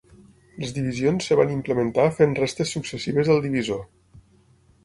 Les 0.63 0.71
divisions 0.77 1.27
es 1.35 1.39
van 1.41 1.53
implementar 1.57 2.07
fent 2.21 2.35
restes 2.41 2.75
successives 2.77 3.33
del 3.33 3.43
divisor. 3.49 3.85